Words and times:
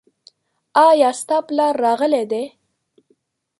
ایا 0.85 1.09
ستا 1.19 1.37
پلار 1.47 1.73
راغلی 1.83 2.23
دی؟ 2.31 2.43